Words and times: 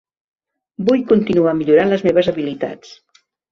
Vull 0.87 1.03
continuar 1.11 1.53
millorant 1.61 1.93
les 1.93 2.07
meves 2.09 2.33
habilitats. 2.35 2.99